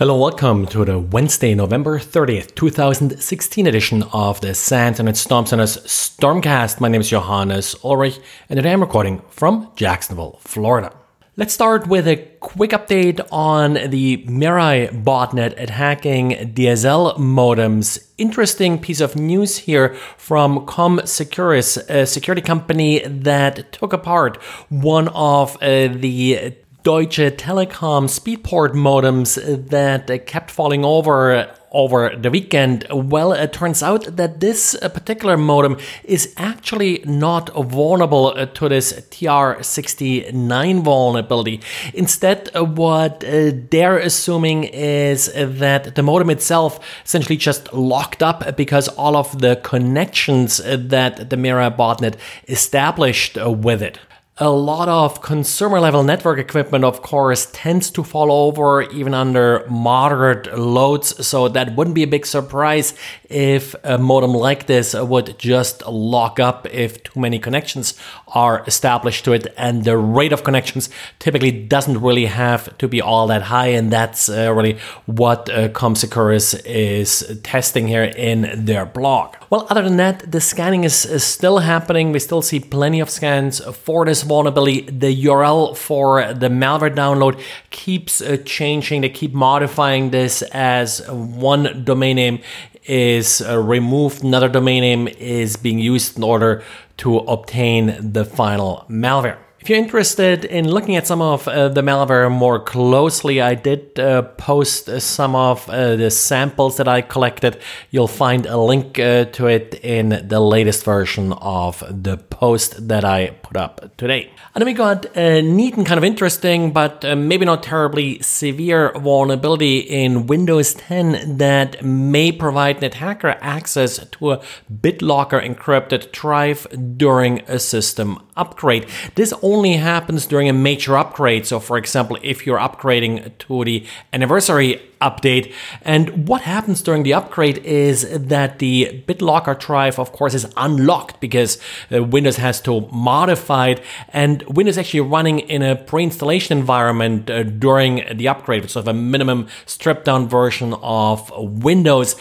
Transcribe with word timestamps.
Hello, 0.00 0.16
welcome 0.16 0.64
to 0.68 0.82
the 0.82 0.98
Wednesday, 0.98 1.54
November 1.54 1.98
30th, 1.98 2.54
2016 2.54 3.66
edition 3.66 4.02
of 4.14 4.40
the 4.40 4.54
SANS 4.54 4.98
and 4.98 5.14
Storm 5.14 5.44
Center's 5.44 5.76
Stormcast. 5.76 6.80
My 6.80 6.88
name 6.88 7.02
is 7.02 7.10
Johannes 7.10 7.76
Ulrich, 7.84 8.18
and 8.48 8.56
today 8.56 8.72
I'm 8.72 8.80
recording 8.80 9.20
from 9.28 9.70
Jacksonville, 9.76 10.38
Florida. 10.40 10.90
Let's 11.36 11.52
start 11.52 11.86
with 11.86 12.08
a 12.08 12.16
quick 12.40 12.70
update 12.70 13.20
on 13.30 13.74
the 13.74 14.24
Mirai 14.26 15.04
botnet 15.04 15.60
attacking 15.60 16.30
DSL 16.54 17.18
modems. 17.18 18.02
Interesting 18.16 18.78
piece 18.78 19.02
of 19.02 19.16
news 19.16 19.58
here 19.58 19.94
from 20.16 20.64
Comsecuris, 20.64 21.76
a 21.90 22.06
security 22.06 22.40
company 22.40 23.00
that 23.00 23.70
took 23.70 23.92
apart 23.92 24.42
one 24.70 25.08
of 25.08 25.56
uh, 25.56 25.88
the 25.88 26.56
Deutsche 26.82 27.36
Telekom 27.36 28.08
Speedport 28.08 28.72
modems 28.72 29.36
that 29.68 30.26
kept 30.26 30.50
falling 30.50 30.84
over 30.84 31.54
over 31.72 32.16
the 32.16 32.30
weekend. 32.30 32.84
Well, 32.90 33.32
it 33.32 33.52
turns 33.52 33.80
out 33.80 34.16
that 34.16 34.40
this 34.40 34.76
particular 34.80 35.36
modem 35.36 35.78
is 36.02 36.34
actually 36.36 37.04
not 37.04 37.48
vulnerable 37.54 38.46
to 38.46 38.68
this 38.68 38.92
TR69 38.92 40.82
vulnerability. 40.82 41.60
Instead, 41.94 42.50
what 42.56 43.20
they're 43.20 43.98
assuming 43.98 44.64
is 44.64 45.32
that 45.32 45.94
the 45.94 46.02
modem 46.02 46.30
itself 46.30 46.80
essentially 47.04 47.36
just 47.36 47.72
locked 47.72 48.20
up 48.20 48.56
because 48.56 48.88
all 48.88 49.16
of 49.16 49.40
the 49.40 49.54
connections 49.62 50.56
that 50.64 51.30
the 51.30 51.36
Mirai 51.36 51.76
botnet 51.76 52.16
established 52.48 53.38
with 53.40 53.80
it 53.80 54.00
a 54.42 54.48
lot 54.48 54.88
of 54.88 55.20
consumer 55.20 55.78
level 55.80 56.02
network 56.02 56.38
equipment, 56.38 56.82
of 56.82 57.02
course, 57.02 57.50
tends 57.52 57.90
to 57.90 58.02
fall 58.02 58.32
over 58.32 58.80
even 58.80 59.12
under 59.12 59.66
moderate 59.68 60.58
loads. 60.58 61.26
So 61.26 61.48
that 61.48 61.76
wouldn't 61.76 61.94
be 61.94 62.02
a 62.04 62.06
big 62.06 62.24
surprise 62.24 62.94
if 63.28 63.74
a 63.84 63.98
modem 63.98 64.32
like 64.32 64.66
this 64.66 64.94
would 64.94 65.38
just 65.38 65.86
lock 65.86 66.40
up 66.40 66.66
if 66.72 67.02
too 67.02 67.20
many 67.20 67.38
connections 67.38 67.94
are 68.28 68.64
established 68.66 69.26
to 69.26 69.34
it. 69.34 69.46
And 69.58 69.84
the 69.84 69.98
rate 69.98 70.32
of 70.32 70.42
connections 70.42 70.88
typically 71.18 71.52
doesn't 71.52 72.00
really 72.00 72.26
have 72.26 72.76
to 72.78 72.88
be 72.88 73.02
all 73.02 73.26
that 73.26 73.42
high. 73.42 73.68
And 73.68 73.92
that's 73.92 74.30
uh, 74.30 74.54
really 74.54 74.78
what 75.04 75.50
uh, 75.50 75.68
Comsecuris 75.68 76.58
is 76.64 77.40
testing 77.42 77.88
here 77.88 78.04
in 78.04 78.64
their 78.64 78.86
blog. 78.86 79.36
Well, 79.50 79.66
other 79.68 79.82
than 79.82 79.98
that, 79.98 80.30
the 80.30 80.40
scanning 80.40 80.84
is, 80.84 81.04
is 81.04 81.24
still 81.24 81.58
happening. 81.58 82.12
We 82.12 82.20
still 82.20 82.40
see 82.40 82.60
plenty 82.60 83.00
of 83.00 83.10
scans 83.10 83.62
for 83.74 84.06
this 84.06 84.22
vulnerability. 84.30 84.80
The 84.82 85.12
URL 85.28 85.76
for 85.76 86.06
the 86.42 86.50
malware 86.62 86.94
download 87.02 87.34
keeps 87.70 88.20
uh, 88.20 88.36
changing. 88.44 89.00
They 89.00 89.08
keep 89.22 89.32
modifying 89.34 90.10
this 90.10 90.42
as 90.52 90.86
one 91.08 91.84
domain 91.84 92.16
name 92.16 92.38
is 92.84 93.42
uh, 93.42 93.58
removed, 93.58 94.22
another 94.24 94.48
domain 94.48 94.82
name 94.82 95.08
is 95.08 95.56
being 95.56 95.78
used 95.78 96.16
in 96.16 96.22
order 96.22 96.62
to 96.98 97.18
obtain 97.18 98.12
the 98.12 98.24
final 98.24 98.84
malware. 98.88 99.38
If 99.60 99.68
you're 99.68 99.78
interested 99.78 100.46
in 100.46 100.70
looking 100.70 100.96
at 100.96 101.06
some 101.06 101.20
of 101.20 101.46
uh, 101.46 101.68
the 101.68 101.82
malware 101.82 102.30
more 102.32 102.58
closely, 102.58 103.42
I 103.42 103.54
did 103.54 104.00
uh, 104.00 104.22
post 104.22 104.88
some 105.02 105.36
of 105.36 105.68
uh, 105.68 105.96
the 105.96 106.10
samples 106.10 106.78
that 106.78 106.88
I 106.88 107.02
collected. 107.02 107.60
You'll 107.90 108.08
find 108.08 108.46
a 108.46 108.56
link 108.56 108.98
uh, 108.98 109.26
to 109.26 109.48
it 109.48 109.74
in 109.82 110.26
the 110.26 110.40
latest 110.40 110.82
version 110.82 111.34
of 111.34 111.84
the 111.90 112.16
post 112.16 112.88
that 112.88 113.04
I 113.04 113.32
put 113.42 113.58
up 113.58 113.94
today. 113.98 114.30
And 114.54 114.62
then 114.62 114.66
we 114.66 114.72
got 114.72 115.14
a 115.14 115.42
neat 115.42 115.76
and 115.76 115.84
kind 115.84 115.98
of 115.98 116.04
interesting, 116.04 116.72
but 116.72 117.04
uh, 117.04 117.14
maybe 117.14 117.44
not 117.44 117.62
terribly 117.62 118.18
severe 118.22 118.92
vulnerability 118.92 119.80
in 119.80 120.26
Windows 120.26 120.72
10 120.72 121.36
that 121.36 121.84
may 121.84 122.32
provide 122.32 122.78
an 122.78 122.84
attacker 122.84 123.36
access 123.42 123.98
to 124.06 124.30
a 124.32 124.42
BitLocker 124.72 125.46
encrypted 125.46 126.12
drive 126.12 126.66
during 126.96 127.40
a 127.40 127.58
system 127.58 128.26
upgrade. 128.40 128.86
This 129.14 129.32
only 129.42 129.74
happens 129.74 130.26
during 130.26 130.48
a 130.48 130.52
major 130.52 130.96
upgrade. 130.96 131.46
So, 131.46 131.60
for 131.60 131.76
example, 131.76 132.18
if 132.22 132.46
you're 132.46 132.58
upgrading 132.58 133.38
to 133.38 133.64
the 133.64 133.86
anniversary 134.12 134.80
update. 135.00 135.52
And 135.82 136.28
what 136.28 136.42
happens 136.42 136.82
during 136.82 137.02
the 137.02 137.14
upgrade 137.14 137.58
is 137.58 138.06
that 138.10 138.58
the 138.58 139.02
BitLocker 139.06 139.58
drive, 139.58 139.98
of 139.98 140.12
course, 140.12 140.34
is 140.34 140.46
unlocked 140.56 141.20
because 141.20 141.58
uh, 141.90 142.02
Windows 142.04 142.36
has 142.36 142.60
to 142.62 142.82
modify 142.92 143.68
it. 143.68 143.82
And 144.12 144.42
Windows 144.42 144.76
actually 144.78 145.00
running 145.00 145.40
in 145.40 145.62
a 145.62 145.76
pre-installation 145.76 146.58
environment 146.58 147.30
uh, 147.30 147.44
during 147.44 148.04
the 148.16 148.28
upgrade, 148.28 148.68
sort 148.70 148.84
of 148.84 148.88
a 148.88 148.98
minimum 148.98 149.48
stripped 149.66 150.04
down 150.04 150.28
version 150.28 150.74
of 150.82 151.30
Windows. 151.36 152.16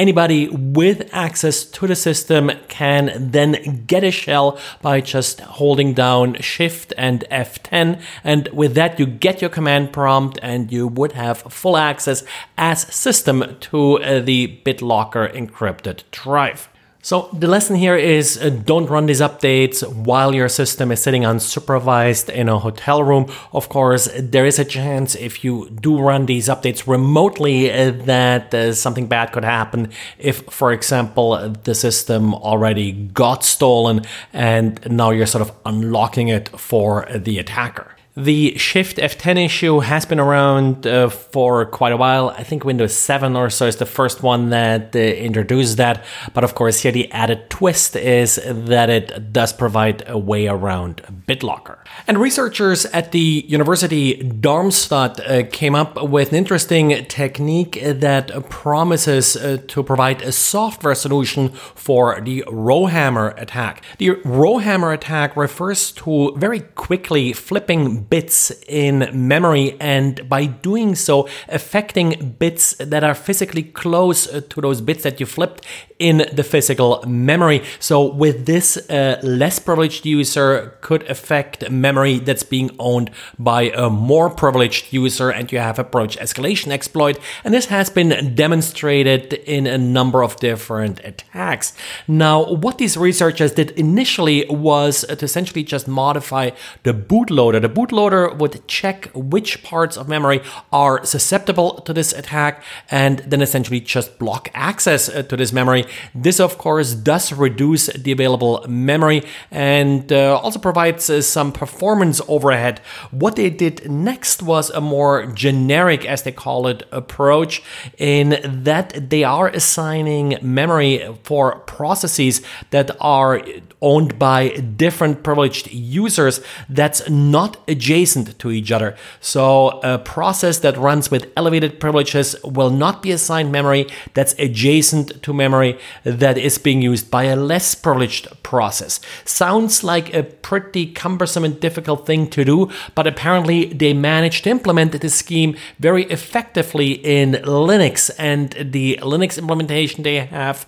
Anybody 0.00 0.48
with 0.48 1.10
access 1.12 1.62
to 1.62 1.86
the 1.86 1.94
system 1.94 2.50
can 2.68 3.32
then 3.32 3.84
get 3.86 4.02
a 4.02 4.10
shell 4.10 4.58
by 4.80 5.02
just 5.02 5.40
holding 5.40 5.92
down 5.92 6.36
Shift 6.40 6.94
and 6.96 7.22
F10. 7.30 8.00
And 8.24 8.48
with 8.48 8.74
that, 8.76 8.98
you 8.98 9.04
get 9.04 9.42
your 9.42 9.50
command 9.50 9.92
prompt 9.92 10.38
and 10.42 10.72
you 10.72 10.88
would 10.88 11.12
have 11.12 11.42
full 11.42 11.76
access 11.76 12.24
as 12.56 12.84
system 12.84 13.58
to 13.60 14.02
uh, 14.02 14.20
the 14.20 14.58
BitLocker 14.64 15.30
encrypted 15.34 16.04
drive. 16.12 16.69
So 17.02 17.30
the 17.32 17.46
lesson 17.46 17.76
here 17.76 17.96
is 17.96 18.36
uh, 18.36 18.50
don't 18.50 18.84
run 18.90 19.06
these 19.06 19.22
updates 19.22 19.86
while 19.90 20.34
your 20.34 20.50
system 20.50 20.92
is 20.92 21.02
sitting 21.02 21.22
unsupervised 21.22 22.28
in 22.28 22.50
a 22.50 22.58
hotel 22.58 23.02
room. 23.02 23.32
Of 23.54 23.70
course, 23.70 24.10
there 24.18 24.44
is 24.44 24.58
a 24.58 24.66
chance 24.66 25.14
if 25.14 25.42
you 25.42 25.70
do 25.70 25.98
run 25.98 26.26
these 26.26 26.48
updates 26.48 26.86
remotely 26.86 27.72
uh, 27.72 27.92
that 28.04 28.52
uh, 28.52 28.74
something 28.74 29.06
bad 29.06 29.32
could 29.32 29.44
happen. 29.44 29.90
If, 30.18 30.42
for 30.50 30.72
example, 30.72 31.54
the 31.64 31.74
system 31.74 32.34
already 32.34 32.92
got 32.92 33.44
stolen 33.44 34.04
and 34.34 34.78
now 34.90 35.10
you're 35.10 35.24
sort 35.24 35.48
of 35.48 35.52
unlocking 35.64 36.28
it 36.28 36.50
for 36.50 37.06
the 37.14 37.38
attacker. 37.38 37.96
The 38.20 38.58
Shift 38.58 38.98
F10 38.98 39.42
issue 39.46 39.80
has 39.80 40.04
been 40.04 40.20
around 40.20 40.86
uh, 40.86 41.08
for 41.08 41.64
quite 41.64 41.92
a 41.92 41.96
while. 41.96 42.28
I 42.28 42.42
think 42.42 42.66
Windows 42.66 42.94
7 42.94 43.34
or 43.34 43.48
so 43.48 43.66
is 43.66 43.76
the 43.76 43.86
first 43.86 44.22
one 44.22 44.50
that 44.50 44.94
uh, 44.94 44.98
introduced 44.98 45.78
that. 45.78 46.04
But 46.34 46.44
of 46.44 46.54
course, 46.54 46.80
here 46.80 46.92
the 46.92 47.10
added 47.12 47.48
twist 47.48 47.96
is 47.96 48.38
that 48.44 48.90
it 48.90 49.32
does 49.32 49.54
provide 49.54 50.04
a 50.06 50.18
way 50.18 50.48
around 50.48 51.02
BitLocker. 51.26 51.78
And 52.06 52.18
researchers 52.18 52.84
at 52.86 53.12
the 53.12 53.46
University 53.48 54.22
Darmstadt 54.22 55.18
uh, 55.20 55.44
came 55.50 55.74
up 55.74 56.02
with 56.02 56.30
an 56.30 56.34
interesting 56.36 57.06
technique 57.06 57.80
that 57.82 58.50
promises 58.50 59.34
uh, 59.34 59.62
to 59.68 59.82
provide 59.82 60.20
a 60.20 60.32
software 60.32 60.94
solution 60.94 61.48
for 61.48 62.20
the 62.20 62.44
Rowhammer 62.48 63.32
attack. 63.38 63.82
The 63.96 64.10
Rowhammer 64.26 64.92
attack 64.92 65.38
refers 65.38 65.90
to 65.92 66.34
very 66.36 66.60
quickly 66.60 67.32
flipping 67.32 68.09
bits 68.10 68.50
in 68.68 69.08
memory, 69.12 69.76
and 69.80 70.28
by 70.28 70.46
doing 70.46 70.94
so, 70.94 71.28
affecting 71.48 72.36
bits 72.38 72.74
that 72.74 73.02
are 73.04 73.14
physically 73.14 73.62
close 73.62 74.26
to 74.26 74.60
those 74.60 74.80
bits 74.80 75.04
that 75.04 75.20
you 75.20 75.26
flipped 75.26 75.64
in 76.00 76.26
the 76.32 76.42
physical 76.42 77.04
memory. 77.06 77.62
So, 77.78 78.04
with 78.06 78.46
this, 78.46 78.76
uh, 78.90 79.20
less 79.22 79.58
privileged 79.58 80.06
user 80.06 80.76
could 80.80 81.08
affect 81.08 81.70
memory 81.70 82.18
that's 82.18 82.42
being 82.42 82.70
owned 82.78 83.10
by 83.38 83.70
a 83.76 83.88
more 83.90 84.30
privileged 84.30 84.92
user, 84.92 85.30
and 85.30 85.52
you 85.52 85.58
have 85.58 85.78
approach 85.78 86.16
escalation 86.18 86.72
exploit. 86.72 87.18
And 87.44 87.54
this 87.54 87.66
has 87.66 87.90
been 87.90 88.34
demonstrated 88.34 89.34
in 89.34 89.66
a 89.66 89.78
number 89.78 90.24
of 90.24 90.36
different 90.36 91.00
attacks. 91.04 91.74
Now, 92.08 92.54
what 92.54 92.78
these 92.78 92.96
researchers 92.96 93.52
did 93.52 93.70
initially 93.72 94.46
was 94.48 95.02
to 95.02 95.24
essentially 95.24 95.62
just 95.62 95.86
modify 95.86 96.50
the 96.82 96.94
bootloader. 96.94 97.60
The 97.60 97.68
bootloader 97.68 97.99
bootloader 98.00 98.36
would 98.38 98.66
check 98.66 99.10
which 99.14 99.62
parts 99.62 99.96
of 99.96 100.08
memory 100.08 100.40
are 100.72 101.04
susceptible 101.04 101.80
to 101.82 101.92
this 101.92 102.12
attack 102.12 102.62
and 102.90 103.20
then 103.20 103.42
essentially 103.42 103.80
just 103.80 104.18
block 104.18 104.48
access 104.54 105.08
uh, 105.08 105.22
to 105.22 105.36
this 105.36 105.52
memory. 105.52 105.84
This, 106.14 106.40
of 106.40 106.58
course, 106.58 106.94
does 106.94 107.32
reduce 107.32 107.86
the 107.86 108.12
available 108.12 108.64
memory 108.68 109.22
and 109.50 110.12
uh, 110.12 110.38
also 110.38 110.58
provides 110.58 111.10
uh, 111.10 111.22
some 111.22 111.52
performance 111.52 112.20
overhead. 112.28 112.80
What 113.10 113.36
they 113.36 113.50
did 113.50 113.90
next 113.90 114.42
was 114.42 114.70
a 114.70 114.80
more 114.80 115.26
generic, 115.26 116.04
as 116.04 116.22
they 116.22 116.32
call 116.32 116.66
it, 116.66 116.82
approach 116.92 117.62
in 117.98 118.40
that 118.64 119.10
they 119.10 119.24
are 119.24 119.48
assigning 119.48 120.38
memory 120.42 121.06
for 121.24 121.56
processes 121.60 122.42
that 122.70 122.90
are 123.00 123.42
owned 123.82 124.18
by 124.18 124.48
different 124.48 125.22
privileged 125.22 125.70
users. 125.72 126.40
That's 126.68 127.08
not 127.08 127.56
a 127.68 127.74
adjacent 127.80 128.38
to 128.38 128.50
each 128.50 128.70
other. 128.70 128.94
So 129.20 129.80
a 129.82 129.98
process 129.98 130.58
that 130.58 130.76
runs 130.76 131.10
with 131.10 131.32
elevated 131.34 131.80
privileges 131.80 132.36
will 132.44 132.70
not 132.70 133.02
be 133.02 133.10
assigned 133.10 133.50
memory 133.50 133.86
that's 134.12 134.34
adjacent 134.38 135.22
to 135.22 135.32
memory 135.32 135.78
that 136.04 136.36
is 136.36 136.58
being 136.58 136.82
used 136.82 137.10
by 137.10 137.24
a 137.24 137.36
less 137.36 137.74
privileged 137.74 138.28
process. 138.42 139.00
Sounds 139.24 139.82
like 139.82 140.12
a 140.12 140.22
pretty 140.22 140.92
cumbersome 140.92 141.44
and 141.44 141.58
difficult 141.58 142.06
thing 142.06 142.28
to 142.28 142.44
do, 142.44 142.68
but 142.94 143.06
apparently 143.06 143.72
they 143.72 143.94
managed 143.94 144.44
to 144.44 144.50
implement 144.50 144.92
this 145.00 145.14
scheme 145.14 145.56
very 145.78 146.04
effectively 146.04 146.92
in 146.92 147.32
Linux 147.44 148.10
and 148.18 148.50
the 148.60 148.98
Linux 149.02 149.38
implementation 149.38 150.02
they 150.02 150.18
have 150.18 150.66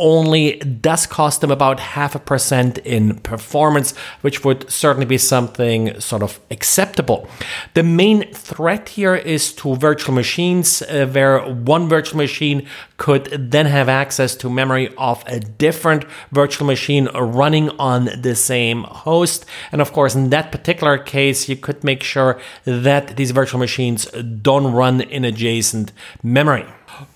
only 0.00 0.56
does 0.58 1.06
cost 1.06 1.40
them 1.42 1.50
about 1.52 1.78
half 1.78 2.14
a 2.16 2.18
percent 2.18 2.78
in 2.78 3.20
performance, 3.20 3.96
which 4.22 4.44
would 4.44 4.68
certainly 4.68 5.06
be 5.06 5.18
something 5.18 6.00
sort 6.00 6.22
of 6.22 6.40
acceptable. 6.50 7.28
The 7.74 7.84
main 7.84 8.32
threat 8.32 8.88
here 8.88 9.14
is 9.14 9.52
to 9.56 9.76
virtual 9.76 10.14
machines, 10.14 10.82
uh, 10.82 11.06
where 11.06 11.40
one 11.40 11.88
virtual 11.88 12.16
machine 12.16 12.66
could 12.96 13.26
then 13.52 13.66
have 13.66 13.88
access 13.88 14.34
to 14.36 14.50
memory 14.50 14.92
of 14.98 15.22
a 15.26 15.38
different 15.38 16.04
virtual 16.32 16.66
machine 16.66 17.06
running 17.14 17.70
on 17.78 18.08
the 18.20 18.34
same 18.34 18.82
host. 18.84 19.46
And 19.70 19.80
of 19.80 19.92
course, 19.92 20.14
in 20.14 20.30
that 20.30 20.50
particular 20.50 20.98
case, 20.98 21.48
you 21.48 21.56
could 21.56 21.84
make 21.84 22.02
sure 22.02 22.40
that 22.64 23.16
these 23.16 23.30
virtual 23.30 23.60
machines 23.60 24.06
don't 24.42 24.72
run 24.72 25.00
in 25.02 25.24
adjacent 25.24 25.92
memory. 26.22 26.66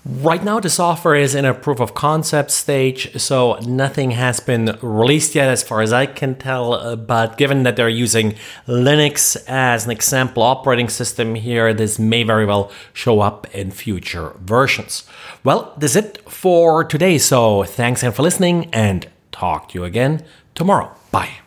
Right 0.05 0.43
now, 0.43 0.59
the 0.59 0.69
software 0.69 1.15
is 1.15 1.35
in 1.35 1.45
a 1.45 1.53
proof 1.53 1.79
of 1.79 1.93
concept 1.93 2.51
stage, 2.51 3.19
so 3.19 3.55
nothing 3.65 4.11
has 4.11 4.39
been 4.39 4.77
released 4.81 5.35
yet, 5.35 5.47
as 5.49 5.63
far 5.63 5.81
as 5.81 5.91
I 5.91 6.05
can 6.05 6.35
tell. 6.35 6.73
Uh, 6.73 6.95
but 6.95 7.37
given 7.37 7.63
that 7.63 7.75
they're 7.75 7.89
using 7.89 8.35
Linux 8.67 9.37
as 9.47 9.85
an 9.85 9.91
example 9.91 10.43
operating 10.43 10.89
system 10.89 11.35
here, 11.35 11.73
this 11.73 11.97
may 11.99 12.23
very 12.23 12.45
well 12.45 12.71
show 12.93 13.21
up 13.21 13.47
in 13.55 13.71
future 13.71 14.33
versions. 14.39 15.03
Well, 15.43 15.73
that's 15.77 15.95
it 15.95 16.29
for 16.29 16.83
today, 16.83 17.17
so 17.17 17.63
thanks 17.63 18.01
again 18.01 18.13
for 18.13 18.23
listening 18.23 18.69
and 18.73 19.07
talk 19.31 19.69
to 19.69 19.79
you 19.79 19.85
again 19.85 20.23
tomorrow. 20.53 20.95
Bye. 21.11 21.44